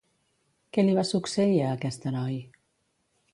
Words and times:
Què 0.77 0.85
li 0.87 0.95
va 0.99 1.03
succeir 1.09 1.61
a 1.67 1.75
aquest 1.75 2.09
heroi? 2.13 2.41